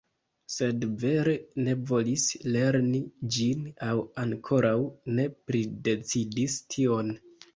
[0.51, 1.33] Sed vere
[1.65, 2.23] ne volis
[2.55, 3.01] lerni
[3.35, 3.93] ĝin aŭ
[4.23, 4.73] ankoraŭ
[5.19, 7.17] ne pridecidis tion